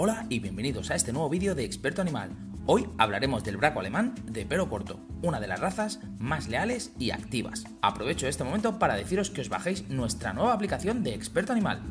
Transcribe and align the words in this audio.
Hola 0.00 0.26
y 0.28 0.38
bienvenidos 0.38 0.92
a 0.92 0.94
este 0.94 1.12
nuevo 1.12 1.28
vídeo 1.28 1.56
de 1.56 1.64
Experto 1.64 2.00
Animal. 2.00 2.30
Hoy 2.66 2.86
hablaremos 2.98 3.42
del 3.42 3.56
braco 3.56 3.80
alemán 3.80 4.14
de 4.26 4.46
pelo 4.46 4.68
corto, 4.68 5.00
una 5.22 5.40
de 5.40 5.48
las 5.48 5.58
razas 5.58 5.98
más 6.20 6.46
leales 6.46 6.92
y 7.00 7.10
activas. 7.10 7.64
Aprovecho 7.82 8.28
este 8.28 8.44
momento 8.44 8.78
para 8.78 8.94
deciros 8.94 9.28
que 9.28 9.40
os 9.40 9.48
bajéis 9.48 9.88
nuestra 9.88 10.32
nueva 10.32 10.52
aplicación 10.52 11.02
de 11.02 11.14
Experto 11.14 11.50
Animal. 11.50 11.82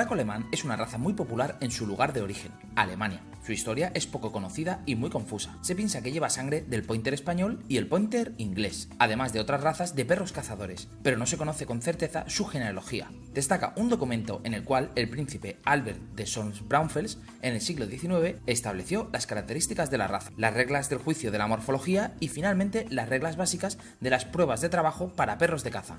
Braco 0.00 0.14
alemán 0.14 0.48
es 0.50 0.64
una 0.64 0.76
raza 0.76 0.96
muy 0.96 1.12
popular 1.12 1.58
en 1.60 1.70
su 1.70 1.86
lugar 1.86 2.14
de 2.14 2.22
origen, 2.22 2.52
Alemania. 2.74 3.20
Su 3.44 3.52
historia 3.52 3.92
es 3.92 4.06
poco 4.06 4.32
conocida 4.32 4.80
y 4.86 4.94
muy 4.94 5.10
confusa. 5.10 5.58
Se 5.60 5.74
piensa 5.74 6.00
que 6.00 6.10
lleva 6.10 6.30
sangre 6.30 6.62
del 6.62 6.84
pointer 6.84 7.12
español 7.12 7.62
y 7.68 7.76
el 7.76 7.86
pointer 7.86 8.32
inglés, 8.38 8.88
además 8.98 9.34
de 9.34 9.40
otras 9.40 9.62
razas 9.62 9.94
de 9.94 10.06
perros 10.06 10.32
cazadores, 10.32 10.88
pero 11.02 11.18
no 11.18 11.26
se 11.26 11.36
conoce 11.36 11.66
con 11.66 11.82
certeza 11.82 12.24
su 12.28 12.46
genealogía. 12.46 13.10
Destaca 13.34 13.74
un 13.76 13.90
documento 13.90 14.40
en 14.44 14.54
el 14.54 14.64
cual 14.64 14.90
el 14.94 15.10
príncipe 15.10 15.58
Albert 15.66 16.00
de 16.14 16.24
Sons-Braunfels 16.24 17.18
en 17.42 17.52
el 17.52 17.60
siglo 17.60 17.84
XIX 17.84 18.40
estableció 18.46 19.10
las 19.12 19.26
características 19.26 19.90
de 19.90 19.98
la 19.98 20.08
raza, 20.08 20.30
las 20.38 20.54
reglas 20.54 20.88
del 20.88 21.00
juicio 21.00 21.30
de 21.30 21.36
la 21.36 21.46
morfología 21.46 22.14
y 22.20 22.28
finalmente 22.28 22.86
las 22.88 23.10
reglas 23.10 23.36
básicas 23.36 23.76
de 24.00 24.08
las 24.08 24.24
pruebas 24.24 24.62
de 24.62 24.70
trabajo 24.70 25.12
para 25.14 25.36
perros 25.36 25.62
de 25.62 25.70
caza. 25.70 25.98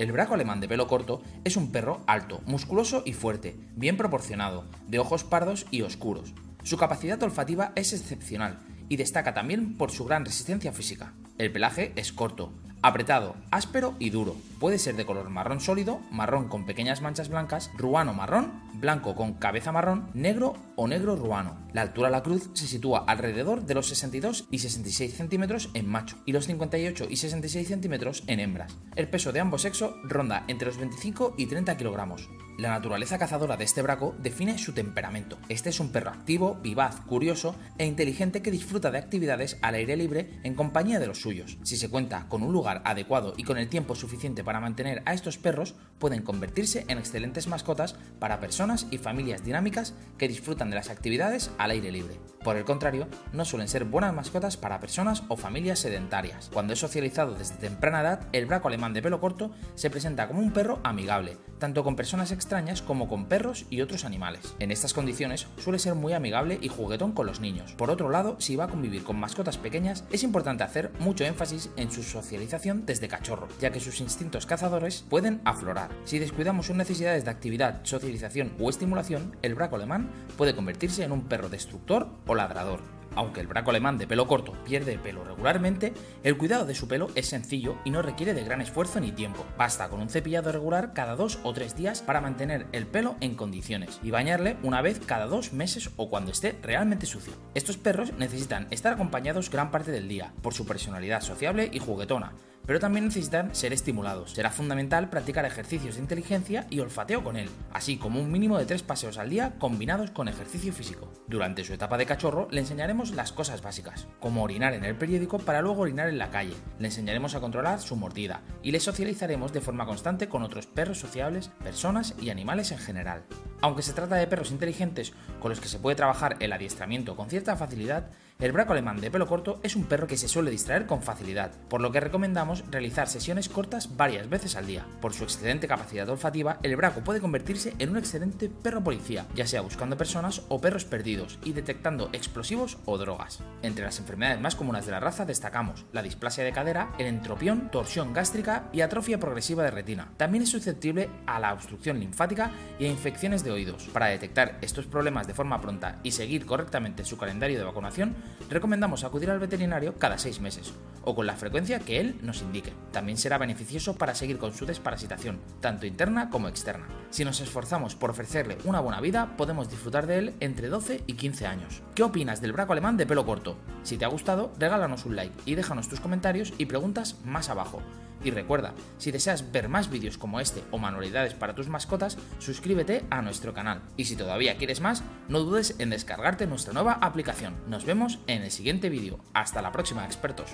El 0.00 0.12
braco 0.12 0.32
alemán 0.32 0.60
de 0.60 0.66
pelo 0.66 0.88
corto 0.88 1.20
es 1.44 1.58
un 1.58 1.72
perro 1.72 2.02
alto, 2.06 2.40
musculoso 2.46 3.02
y 3.04 3.12
fuerte, 3.12 3.54
bien 3.76 3.98
proporcionado, 3.98 4.64
de 4.88 4.98
ojos 4.98 5.24
pardos 5.24 5.66
y 5.70 5.82
oscuros. 5.82 6.32
Su 6.62 6.78
capacidad 6.78 7.22
olfativa 7.22 7.72
es 7.76 7.92
excepcional 7.92 8.60
y 8.88 8.96
destaca 8.96 9.34
también 9.34 9.76
por 9.76 9.90
su 9.90 10.06
gran 10.06 10.24
resistencia 10.24 10.72
física. 10.72 11.12
El 11.36 11.52
pelaje 11.52 11.92
es 11.96 12.14
corto, 12.14 12.50
apretado, 12.82 13.36
áspero 13.50 13.94
y 13.98 14.10
duro. 14.10 14.36
Puede 14.58 14.78
ser 14.78 14.96
de 14.96 15.06
color 15.06 15.30
marrón 15.30 15.60
sólido, 15.60 16.00
marrón 16.10 16.48
con 16.48 16.66
pequeñas 16.66 17.02
manchas 17.02 17.28
blancas, 17.28 17.70
ruano 17.76 18.12
marrón, 18.12 18.52
blanco 18.74 19.14
con 19.14 19.34
cabeza 19.34 19.72
marrón, 19.72 20.10
negro 20.14 20.54
o 20.76 20.88
negro 20.88 21.16
ruano. 21.16 21.56
La 21.72 21.82
altura 21.82 22.08
de 22.08 22.12
la 22.12 22.22
cruz 22.22 22.50
se 22.54 22.66
sitúa 22.66 23.04
alrededor 23.06 23.64
de 23.66 23.74
los 23.74 23.88
62 23.88 24.46
y 24.50 24.58
66 24.58 25.14
centímetros 25.14 25.70
en 25.74 25.88
macho 25.88 26.16
y 26.26 26.32
los 26.32 26.46
58 26.46 27.06
y 27.08 27.16
66 27.16 27.68
centímetros 27.68 28.24
en 28.26 28.40
hembras. 28.40 28.76
El 28.96 29.08
peso 29.08 29.32
de 29.32 29.40
ambos 29.40 29.62
sexos 29.62 29.94
ronda 30.04 30.44
entre 30.48 30.66
los 30.66 30.78
25 30.78 31.34
y 31.36 31.46
30 31.46 31.76
kilogramos. 31.76 32.28
La 32.60 32.68
naturaleza 32.68 33.16
cazadora 33.16 33.56
de 33.56 33.64
este 33.64 33.80
braco 33.80 34.14
define 34.18 34.58
su 34.58 34.74
temperamento. 34.74 35.38
Este 35.48 35.70
es 35.70 35.80
un 35.80 35.92
perro 35.92 36.10
activo, 36.10 36.56
vivaz, 36.62 37.00
curioso 37.06 37.54
e 37.78 37.86
inteligente 37.86 38.42
que 38.42 38.50
disfruta 38.50 38.90
de 38.90 38.98
actividades 38.98 39.56
al 39.62 39.76
aire 39.76 39.96
libre 39.96 40.38
en 40.42 40.54
compañía 40.54 41.00
de 41.00 41.06
los 41.06 41.22
suyos. 41.22 41.56
Si 41.62 41.78
se 41.78 41.88
cuenta 41.88 42.26
con 42.28 42.42
un 42.42 42.52
lugar 42.52 42.82
adecuado 42.84 43.32
y 43.38 43.44
con 43.44 43.56
el 43.56 43.70
tiempo 43.70 43.94
suficiente 43.94 44.44
para 44.44 44.60
mantener 44.60 45.02
a 45.06 45.14
estos 45.14 45.38
perros, 45.38 45.74
pueden 45.98 46.20
convertirse 46.20 46.84
en 46.88 46.98
excelentes 46.98 47.46
mascotas 47.46 47.96
para 48.18 48.40
personas 48.40 48.86
y 48.90 48.98
familias 48.98 49.42
dinámicas 49.42 49.94
que 50.18 50.28
disfrutan 50.28 50.68
de 50.68 50.76
las 50.76 50.90
actividades 50.90 51.50
al 51.56 51.70
aire 51.70 51.90
libre. 51.90 52.20
Por 52.44 52.56
el 52.56 52.64
contrario, 52.64 53.06
no 53.32 53.44
suelen 53.44 53.68
ser 53.68 53.84
buenas 53.84 54.14
mascotas 54.14 54.56
para 54.56 54.80
personas 54.80 55.22
o 55.28 55.36
familias 55.36 55.78
sedentarias. 55.78 56.50
Cuando 56.52 56.72
es 56.72 56.78
socializado 56.78 57.34
desde 57.34 57.56
temprana 57.56 58.00
edad, 58.00 58.28
el 58.32 58.46
braco 58.46 58.68
alemán 58.68 58.94
de 58.94 59.02
pelo 59.02 59.20
corto 59.20 59.50
se 59.74 59.90
presenta 59.90 60.26
como 60.26 60.40
un 60.40 60.52
perro 60.52 60.80
amigable, 60.82 61.36
tanto 61.58 61.84
con 61.84 61.96
personas 61.96 62.32
extrañas 62.50 62.82
como 62.82 63.06
con 63.06 63.26
perros 63.26 63.64
y 63.70 63.80
otros 63.80 64.04
animales. 64.04 64.56
En 64.58 64.72
estas 64.72 64.92
condiciones 64.92 65.46
suele 65.58 65.78
ser 65.78 65.94
muy 65.94 66.14
amigable 66.14 66.58
y 66.60 66.66
juguetón 66.66 67.12
con 67.12 67.26
los 67.26 67.38
niños. 67.38 67.74
Por 67.74 67.90
otro 67.90 68.10
lado, 68.10 68.34
si 68.40 68.56
va 68.56 68.64
a 68.64 68.68
convivir 68.68 69.04
con 69.04 69.20
mascotas 69.20 69.56
pequeñas, 69.56 70.02
es 70.10 70.24
importante 70.24 70.64
hacer 70.64 70.90
mucho 70.98 71.24
énfasis 71.24 71.70
en 71.76 71.92
su 71.92 72.02
socialización 72.02 72.86
desde 72.86 73.06
cachorro, 73.06 73.46
ya 73.60 73.70
que 73.70 73.78
sus 73.78 74.00
instintos 74.00 74.46
cazadores 74.46 75.04
pueden 75.08 75.40
aflorar. 75.44 75.90
Si 76.04 76.18
descuidamos 76.18 76.66
sus 76.66 76.74
necesidades 76.74 77.24
de 77.24 77.30
actividad, 77.30 77.82
socialización 77.84 78.52
o 78.58 78.68
estimulación, 78.68 79.36
el 79.42 79.54
braco 79.54 79.76
alemán 79.76 80.10
puede 80.36 80.56
convertirse 80.56 81.04
en 81.04 81.12
un 81.12 81.28
perro 81.28 81.50
destructor 81.50 82.08
o 82.26 82.34
ladrador. 82.34 82.99
Aunque 83.20 83.42
el 83.42 83.48
braco 83.48 83.68
alemán 83.68 83.98
de 83.98 84.06
pelo 84.06 84.26
corto 84.26 84.54
pierde 84.64 84.96
pelo 84.96 85.22
regularmente, 85.24 85.92
el 86.22 86.38
cuidado 86.38 86.64
de 86.64 86.74
su 86.74 86.88
pelo 86.88 87.08
es 87.14 87.28
sencillo 87.28 87.76
y 87.84 87.90
no 87.90 88.00
requiere 88.00 88.32
de 88.32 88.44
gran 88.44 88.62
esfuerzo 88.62 88.98
ni 88.98 89.12
tiempo. 89.12 89.44
Basta 89.58 89.90
con 89.90 90.00
un 90.00 90.08
cepillado 90.08 90.50
regular 90.52 90.94
cada 90.94 91.16
dos 91.16 91.38
o 91.42 91.52
tres 91.52 91.76
días 91.76 92.00
para 92.00 92.22
mantener 92.22 92.66
el 92.72 92.86
pelo 92.86 93.16
en 93.20 93.34
condiciones 93.34 94.00
y 94.02 94.10
bañarle 94.10 94.56
una 94.62 94.80
vez 94.80 95.00
cada 95.00 95.26
dos 95.26 95.52
meses 95.52 95.90
o 95.96 96.08
cuando 96.08 96.32
esté 96.32 96.58
realmente 96.62 97.04
sucio. 97.04 97.34
Estos 97.54 97.76
perros 97.76 98.14
necesitan 98.16 98.68
estar 98.70 98.94
acompañados 98.94 99.50
gran 99.50 99.70
parte 99.70 99.92
del 99.92 100.08
día 100.08 100.32
por 100.40 100.54
su 100.54 100.64
personalidad 100.64 101.20
sociable 101.20 101.68
y 101.70 101.78
juguetona, 101.78 102.32
pero 102.66 102.80
también 102.80 103.06
necesitan 103.06 103.54
ser 103.54 103.72
estimulados. 103.72 104.32
Será 104.32 104.50
fundamental 104.50 105.10
practicar 105.10 105.44
ejercicios 105.44 105.94
de 105.96 106.02
inteligencia 106.02 106.66
y 106.70 106.80
olfateo 106.80 107.24
con 107.24 107.36
él, 107.36 107.48
así 107.72 107.96
como 107.96 108.20
un 108.20 108.30
mínimo 108.30 108.58
de 108.58 108.66
tres 108.66 108.82
paseos 108.82 109.18
al 109.18 109.30
día 109.30 109.54
combinados 109.58 110.10
con 110.10 110.28
ejercicio 110.28 110.72
físico. 110.72 111.12
Durante 111.26 111.64
su 111.64 111.72
etapa 111.72 111.98
de 111.98 112.06
cachorro 112.06 112.48
le 112.50 112.60
enseñaremos 112.60 113.12
las 113.12 113.32
cosas 113.32 113.62
básicas, 113.62 114.06
como 114.20 114.42
orinar 114.42 114.74
en 114.74 114.84
el 114.84 114.96
periódico 114.96 115.38
para 115.38 115.62
luego 115.62 115.82
orinar 115.82 116.08
en 116.08 116.18
la 116.18 116.30
calle. 116.30 116.54
Le 116.78 116.88
enseñaremos 116.88 117.34
a 117.34 117.40
controlar 117.40 117.80
su 117.80 117.96
mordida 117.96 118.42
y 118.62 118.72
le 118.72 118.80
socializaremos 118.80 119.52
de 119.52 119.60
forma 119.60 119.86
constante 119.86 120.28
con 120.28 120.42
otros 120.42 120.66
perros 120.66 120.98
sociables, 120.98 121.48
personas 121.62 122.14
y 122.20 122.30
animales 122.30 122.72
en 122.72 122.78
general. 122.78 123.24
Aunque 123.62 123.82
se 123.82 123.92
trata 123.92 124.16
de 124.16 124.26
perros 124.26 124.50
inteligentes 124.50 125.12
con 125.38 125.50
los 125.50 125.60
que 125.60 125.68
se 125.68 125.78
puede 125.78 125.96
trabajar 125.96 126.36
el 126.40 126.52
adiestramiento 126.52 127.16
con 127.16 127.28
cierta 127.28 127.56
facilidad, 127.56 128.10
el 128.40 128.52
braco 128.52 128.72
alemán 128.72 129.00
de 129.00 129.10
pelo 129.10 129.26
corto 129.26 129.60
es 129.62 129.76
un 129.76 129.84
perro 129.84 130.06
que 130.06 130.16
se 130.16 130.26
suele 130.26 130.50
distraer 130.50 130.86
con 130.86 131.02
facilidad, 131.02 131.52
por 131.68 131.82
lo 131.82 131.92
que 131.92 132.00
recomendamos 132.00 132.49
realizar 132.70 133.08
sesiones 133.08 133.48
cortas 133.48 133.96
varias 133.96 134.28
veces 134.28 134.56
al 134.56 134.66
día. 134.66 134.86
Por 135.00 135.14
su 135.14 135.24
excelente 135.24 135.68
capacidad 135.68 136.08
olfativa, 136.08 136.58
el 136.62 136.76
braco 136.76 137.02
puede 137.02 137.20
convertirse 137.20 137.74
en 137.78 137.90
un 137.90 137.98
excelente 137.98 138.48
perro 138.48 138.82
policía, 138.82 139.26
ya 139.34 139.46
sea 139.46 139.60
buscando 139.60 139.96
personas 139.96 140.42
o 140.48 140.60
perros 140.60 140.84
perdidos 140.84 141.38
y 141.44 141.52
detectando 141.52 142.10
explosivos 142.12 142.78
o 142.84 142.98
drogas. 142.98 143.40
Entre 143.62 143.84
las 143.84 143.98
enfermedades 143.98 144.40
más 144.40 144.56
comunes 144.56 144.86
de 144.86 144.92
la 144.92 145.00
raza 145.00 145.24
destacamos 145.24 145.84
la 145.92 146.02
displasia 146.02 146.44
de 146.44 146.52
cadera, 146.52 146.92
el 146.98 147.06
entropión, 147.06 147.70
torsión 147.70 148.12
gástrica 148.12 148.68
y 148.72 148.80
atrofia 148.80 149.20
progresiva 149.20 149.62
de 149.62 149.70
retina. 149.70 150.12
También 150.16 150.44
es 150.44 150.50
susceptible 150.50 151.08
a 151.26 151.38
la 151.40 151.52
obstrucción 151.52 152.00
linfática 152.00 152.50
y 152.78 152.86
a 152.86 152.88
infecciones 152.88 153.44
de 153.44 153.52
oídos. 153.52 153.88
Para 153.92 154.06
detectar 154.06 154.58
estos 154.60 154.86
problemas 154.86 155.26
de 155.26 155.34
forma 155.34 155.60
pronta 155.60 156.00
y 156.02 156.12
seguir 156.12 156.46
correctamente 156.46 157.04
su 157.04 157.16
calendario 157.16 157.58
de 157.58 157.64
vacunación, 157.64 158.14
recomendamos 158.48 159.04
acudir 159.04 159.30
al 159.30 159.38
veterinario 159.38 159.98
cada 159.98 160.18
seis 160.18 160.40
meses 160.40 160.72
o 161.02 161.14
con 161.14 161.26
la 161.26 161.36
frecuencia 161.36 161.80
que 161.80 162.00
él 162.00 162.18
indique. 162.42 162.72
También 162.92 163.18
será 163.18 163.38
beneficioso 163.38 163.96
para 163.96 164.14
seguir 164.14 164.38
con 164.38 164.52
su 164.52 164.66
desparasitación, 164.66 165.40
tanto 165.60 165.86
interna 165.86 166.30
como 166.30 166.48
externa. 166.48 166.86
Si 167.10 167.24
nos 167.24 167.40
esforzamos 167.40 167.94
por 167.94 168.10
ofrecerle 168.10 168.58
una 168.64 168.80
buena 168.80 169.00
vida, 169.00 169.36
podemos 169.36 169.68
disfrutar 169.68 170.06
de 170.06 170.18
él 170.18 170.34
entre 170.40 170.68
12 170.68 171.04
y 171.06 171.14
15 171.14 171.46
años. 171.46 171.82
¿Qué 171.94 172.02
opinas 172.02 172.40
del 172.40 172.52
braco 172.52 172.72
alemán 172.72 172.96
de 172.96 173.06
pelo 173.06 173.26
corto? 173.26 173.56
Si 173.82 173.96
te 173.96 174.04
ha 174.04 174.08
gustado, 174.08 174.52
regálanos 174.58 175.06
un 175.06 175.16
like 175.16 175.34
y 175.44 175.54
déjanos 175.54 175.88
tus 175.88 176.00
comentarios 176.00 176.52
y 176.58 176.66
preguntas 176.66 177.16
más 177.24 177.48
abajo. 177.48 177.82
Y 178.22 178.30
recuerda, 178.30 178.74
si 178.98 179.10
deseas 179.10 179.50
ver 179.50 179.68
más 179.68 179.90
vídeos 179.90 180.18
como 180.18 180.40
este 180.40 180.62
o 180.70 180.78
manualidades 180.78 181.34
para 181.34 181.54
tus 181.54 181.68
mascotas, 181.68 182.18
suscríbete 182.38 183.04
a 183.10 183.22
nuestro 183.22 183.54
canal. 183.54 183.82
Y 183.96 184.04
si 184.04 184.16
todavía 184.16 184.56
quieres 184.56 184.80
más, 184.80 185.02
no 185.28 185.40
dudes 185.40 185.76
en 185.78 185.90
descargarte 185.90 186.46
nuestra 186.46 186.74
nueva 186.74 186.92
aplicación. 187.00 187.54
Nos 187.66 187.84
vemos 187.84 188.18
en 188.26 188.42
el 188.42 188.50
siguiente 188.50 188.90
vídeo. 188.90 189.18
Hasta 189.32 189.62
la 189.62 189.72
próxima, 189.72 190.04
expertos. 190.04 190.50